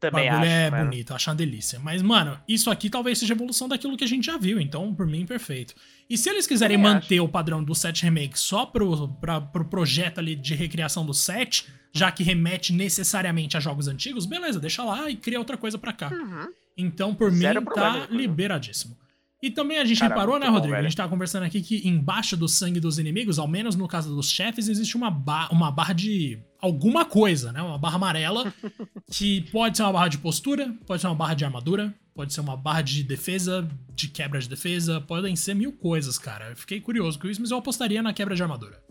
[0.00, 0.84] Também acho, é mano.
[0.90, 1.78] bonito, acho uma delícia.
[1.78, 5.06] Mas, mano, isso aqui talvez seja evolução daquilo que a gente já viu, então, por
[5.06, 5.74] mim, perfeito.
[6.10, 7.24] E se eles quiserem Também manter acho.
[7.24, 11.66] o padrão do 7 Remake só pro, pra, pro projeto ali de recriação do 7,
[11.92, 15.92] já que remete necessariamente a jogos antigos, beleza, deixa lá e cria outra coisa pra
[15.92, 16.08] cá.
[16.08, 16.48] Uhum.
[16.76, 18.96] Então, por Zero mim, tá liberadíssimo.
[19.40, 20.74] E também a gente reparou, né, Rodrigo?
[20.74, 23.86] Bom, a gente tava conversando aqui que embaixo do sangue dos inimigos, ao menos no
[23.86, 27.62] caso dos chefes, existe uma, ba uma barra de alguma coisa, né?
[27.62, 28.52] Uma barra amarela,
[29.10, 32.40] que pode ser uma barra de postura, pode ser uma barra de armadura, pode ser
[32.40, 36.50] uma barra de defesa, de quebra de defesa, podem ser mil coisas, cara.
[36.50, 38.82] Eu fiquei curioso com isso, mas eu apostaria na quebra de armadura.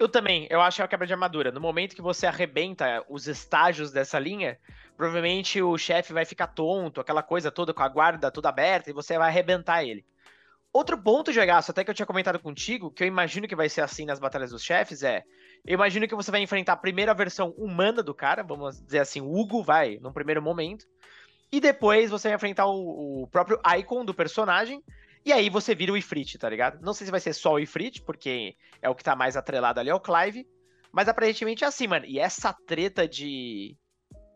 [0.00, 1.52] Eu também, eu acho que é a quebra de armadura.
[1.52, 4.58] No momento que você arrebenta os estágios dessa linha,
[4.96, 8.94] provavelmente o chefe vai ficar tonto, aquela coisa toda com a guarda toda aberta, e
[8.94, 10.02] você vai arrebentar ele.
[10.72, 13.82] Outro ponto, Jogaço, até que eu tinha comentado contigo, que eu imagino que vai ser
[13.82, 15.22] assim nas batalhas dos chefes, é.
[15.66, 19.20] Eu imagino que você vai enfrentar primeiro a versão humana do cara, vamos dizer assim,
[19.20, 20.86] o Hugo vai, num primeiro momento.
[21.52, 24.82] E depois você vai enfrentar o, o próprio Icon do personagem,
[25.24, 26.80] e aí você vira o Ifrit, tá ligado?
[26.82, 29.80] Não sei se vai ser só o Ifrit, porque é o que tá mais atrelado
[29.80, 30.46] ali ao Clive.
[30.92, 32.04] Mas aparentemente é assim, mano.
[32.06, 33.76] E essa treta de.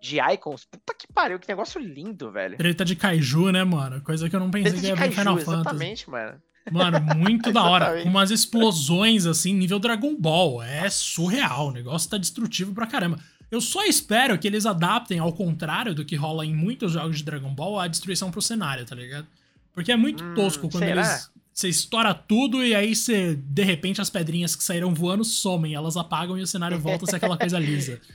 [0.01, 2.59] De icons, puta que pariu, que negócio lindo, velho.
[2.59, 4.03] Treta de Kaiju, né, mano?
[4.03, 5.61] Coisa que eu não pensei treta que ia ver Final Fantasy.
[5.61, 6.43] Exatamente, mano.
[6.71, 8.03] Mano, muito da hora.
[8.05, 10.63] Umas explosões, assim, nível Dragon Ball.
[10.63, 11.69] É surreal.
[11.69, 13.19] O negócio tá destrutivo pra caramba.
[13.51, 17.25] Eu só espero que eles adaptem, ao contrário do que rola em muitos jogos de
[17.25, 19.27] Dragon Ball, a destruição pro cenário, tá ligado?
[19.75, 21.03] Porque é muito hum, tosco quando será?
[21.03, 21.35] eles.
[21.53, 25.97] Você estoura tudo e aí você, de repente, as pedrinhas que saíram voando somem, elas
[25.97, 28.01] apagam e o cenário volta a ser aquela coisa lisa.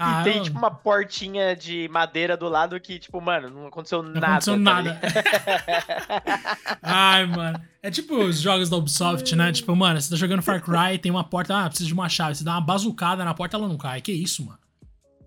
[0.00, 4.00] Ah, e tem, tipo, uma portinha de madeira do lado que, tipo, mano, não aconteceu
[4.00, 4.26] não nada.
[4.26, 5.00] Aconteceu tá nada.
[6.80, 7.60] Ai, mano.
[7.82, 9.50] É tipo os jogos da Ubisoft, né?
[9.50, 12.36] Tipo, mano, você tá jogando Far Cry, tem uma porta, ah, precisa de uma chave.
[12.36, 14.00] Você dá uma bazucada na porta, ela não cai.
[14.00, 14.60] Que isso, mano?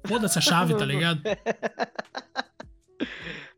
[0.05, 1.21] Foda-se a chave, tá ligado?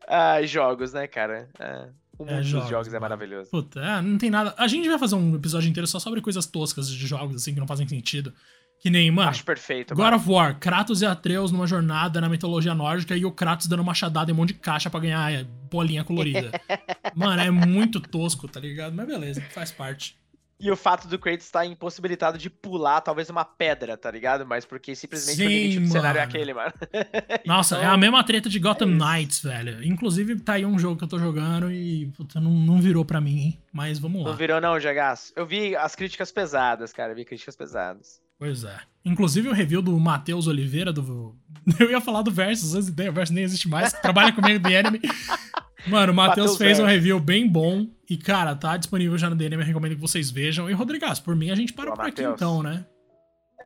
[0.08, 1.48] ah, jogos, né, cara?
[1.60, 1.90] Ah.
[2.18, 3.50] O mundo é, jogos, dos jogos é maravilhoso.
[3.50, 4.54] Puta, é, não tem nada.
[4.56, 7.60] A gente vai fazer um episódio inteiro só sobre coisas toscas de jogos, assim, que
[7.60, 8.32] não fazem sentido.
[8.80, 9.30] Que nem, mano.
[9.30, 9.94] Acho perfeito.
[9.94, 10.16] God mano.
[10.16, 14.30] of War, Kratos e Atreus numa jornada na mitologia nórdica e o Kratos dando machadada
[14.30, 16.50] em um monte de caixa pra ganhar é, bolinha colorida.
[17.16, 18.94] mano, é muito tosco, tá ligado?
[18.94, 20.16] Mas beleza, faz parte.
[20.64, 24.46] E o fato do Kratos estar impossibilitado de pular talvez uma pedra, tá ligado?
[24.46, 26.72] Mas porque simplesmente Sim, porque tipo, o cenário é aquele, mano.
[27.44, 29.84] Nossa, então, é a mesma treta de Gotham é Knights, velho.
[29.84, 33.20] Inclusive, tá aí um jogo que eu tô jogando e puta, não, não virou pra
[33.20, 33.62] mim, hein?
[33.70, 34.30] Mas vamos lá.
[34.30, 35.34] Não virou não, Jagaço.
[35.36, 37.12] Eu vi as críticas pesadas, cara.
[37.12, 38.22] Eu vi críticas pesadas.
[38.38, 38.78] Pois é.
[39.04, 41.36] Inclusive o review do Matheus Oliveira do.
[41.78, 43.92] Eu ia falar do Versus, o Versus nem existe mais.
[43.92, 45.00] Trabalha comigo do Enemy.
[45.86, 47.86] Mano, o Matheus fez um review bem bom.
[48.08, 49.60] E, cara, tá disponível já no DNM.
[49.60, 50.68] Eu recomendo que vocês vejam.
[50.68, 52.28] E, Rodrigas, por mim, a gente para por Mateus.
[52.28, 52.86] aqui então, né?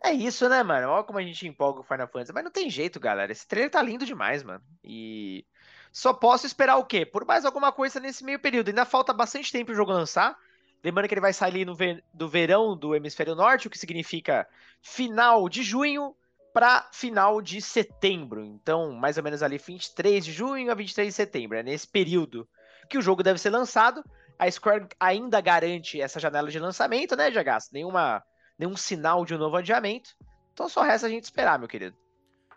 [0.05, 0.89] É isso, né, mano?
[0.89, 2.33] Olha como a gente empolga o Final Fantasy.
[2.33, 3.33] Mas não tem jeito, galera.
[3.33, 4.63] Esse trailer tá lindo demais, mano.
[4.85, 5.45] E
[5.93, 7.05] só posso esperar o quê?
[7.05, 8.69] Por mais alguma coisa nesse meio período.
[8.69, 10.37] Ainda falta bastante tempo o jogo lançar.
[10.85, 12.05] Lembrando que ele vai sair no ver...
[12.15, 14.47] do verão do hemisfério norte, o que significa
[14.81, 16.15] final de junho
[16.53, 18.45] para final de setembro.
[18.45, 21.59] Então, mais ou menos ali 23 de junho a 23 de setembro.
[21.59, 22.49] É nesse período
[22.89, 24.05] que o jogo deve ser lançado.
[24.39, 27.71] A Square ainda garante essa janela de lançamento, né, Jagaço?
[27.73, 28.23] Nenhuma,
[28.59, 30.11] nenhum sinal de um novo adiamento.
[30.53, 31.97] Então só resta a gente esperar, meu querido.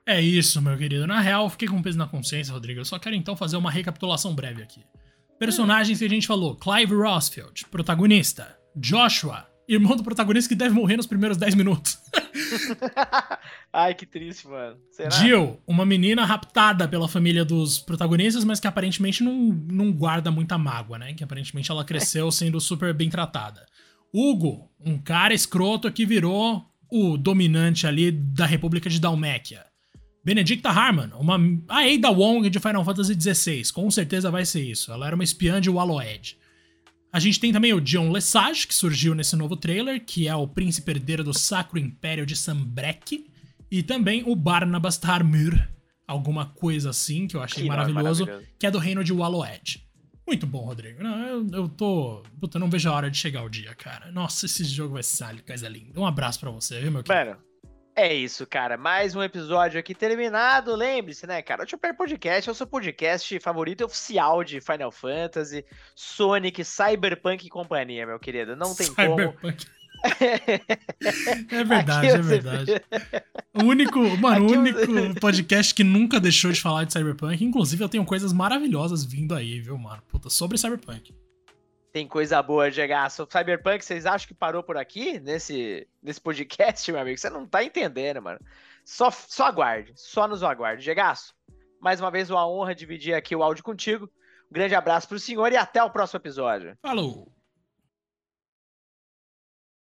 [0.05, 1.07] É isso, meu querido.
[1.07, 2.79] Na real, fiquei com peso na consciência, Rodrigo.
[2.79, 4.83] Eu só quero então fazer uma recapitulação breve aqui.
[5.37, 8.57] Personagens que a gente falou: Clive Rossfield, protagonista.
[8.75, 11.97] Joshua, irmão do protagonista que deve morrer nos primeiros 10 minutos.
[13.71, 14.77] Ai, que triste, mano.
[14.91, 15.10] Será?
[15.10, 20.57] Jill, uma menina raptada pela família dos protagonistas, mas que aparentemente não, não guarda muita
[20.57, 21.13] mágoa, né?
[21.13, 23.65] Que aparentemente ela cresceu sendo super bem tratada.
[24.13, 29.65] Hugo, um cara escroto que virou o dominante ali da República de Dalméquia.
[30.23, 34.91] Benedicta Harman, uma a Ada Wong de Final Fantasy XVI, com certeza vai ser isso.
[34.91, 36.38] Ela era uma espiã de Wallowed.
[37.13, 40.47] A gente tem também o John Lesage, que surgiu nesse novo trailer, que é o
[40.47, 43.30] príncipe herdeiro do Sacro Império de Sambrek.
[43.69, 45.60] E também o Barnabas Tarmur,
[46.08, 49.86] alguma coisa assim, que eu achei que maravilhoso, maravilhoso, que é do reino de Wallowed.
[50.26, 51.04] Muito bom, Rodrigo.
[51.04, 52.24] Não, eu, eu tô.
[52.39, 54.10] Puta, não vejo a hora de chegar o dia, cara.
[54.12, 56.00] Nossa, esse jogo vai ser coisa linda.
[56.00, 57.32] Um abraço para você, viu, meu querido?
[57.32, 57.41] Mano,
[57.95, 58.77] é isso, cara.
[58.77, 60.75] Mais um episódio aqui terminado.
[60.75, 61.63] Lembre-se, né, cara?
[61.63, 67.49] O Chopper Podcast é o seu podcast favorito oficial de Final Fantasy, Sonic, Cyberpunk e
[67.49, 68.56] companhia, meu querido.
[68.56, 69.38] Não tem Cyberpunk.
[69.41, 69.82] como.
[71.51, 72.82] é verdade, é verdade.
[73.54, 77.43] O único, mano, o único podcast que nunca deixou de falar de Cyberpunk.
[77.43, 80.01] Inclusive, eu tenho coisas maravilhosas vindo aí, viu, mano?
[80.08, 81.13] Puta, sobre Cyberpunk
[81.91, 82.69] tem coisa boa.
[83.10, 87.17] Sobre Cyberpunk, vocês acham que parou por aqui nesse, nesse podcast, meu amigo?
[87.17, 88.39] Você não tá entendendo, mano.
[88.84, 90.84] Só, só aguarde, só nos aguarde.
[90.84, 91.36] Gegaço,
[91.80, 94.06] mais uma vez uma honra dividir aqui o áudio contigo.
[94.49, 96.77] Um grande abraço pro senhor e até o próximo episódio.
[96.82, 97.40] Falou!